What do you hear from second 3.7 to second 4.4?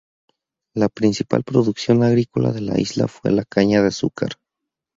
de azúcar.